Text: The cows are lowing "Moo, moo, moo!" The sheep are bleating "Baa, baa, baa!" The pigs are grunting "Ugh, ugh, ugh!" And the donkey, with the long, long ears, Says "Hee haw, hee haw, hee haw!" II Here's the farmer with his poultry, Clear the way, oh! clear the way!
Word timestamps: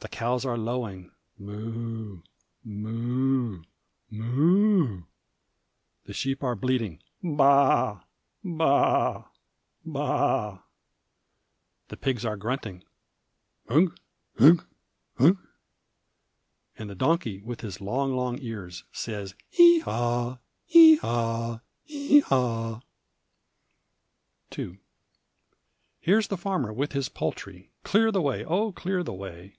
The 0.00 0.08
cows 0.08 0.44
are 0.44 0.58
lowing 0.58 1.12
"Moo, 1.38 2.22
moo, 2.64 3.62
moo!" 4.10 5.02
The 6.06 6.12
sheep 6.12 6.42
are 6.42 6.56
bleating 6.56 7.00
"Baa, 7.22 8.00
baa, 8.42 9.26
baa!" 9.84 10.58
The 11.86 11.96
pigs 11.96 12.24
are 12.24 12.36
grunting 12.36 12.82
"Ugh, 13.68 13.96
ugh, 14.40 14.66
ugh!" 15.20 15.38
And 16.76 16.90
the 16.90 16.96
donkey, 16.96 17.40
with 17.42 17.60
the 17.60 17.78
long, 17.80 18.12
long 18.12 18.40
ears, 18.40 18.82
Says 18.90 19.36
"Hee 19.50 19.78
haw, 19.78 20.38
hee 20.64 20.96
haw, 20.96 21.60
hee 21.84 22.18
haw!" 22.22 22.80
II 24.58 24.80
Here's 26.00 26.26
the 26.26 26.36
farmer 26.36 26.72
with 26.72 26.90
his 26.90 27.08
poultry, 27.08 27.70
Clear 27.84 28.10
the 28.10 28.20
way, 28.20 28.44
oh! 28.44 28.72
clear 28.72 29.04
the 29.04 29.14
way! 29.14 29.58